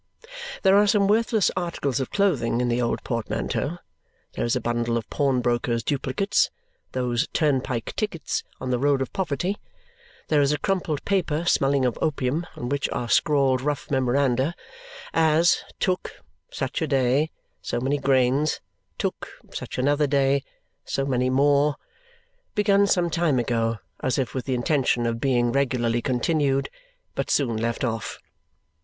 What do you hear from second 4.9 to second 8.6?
of pawnbrokers' duplicates, those turnpike tickets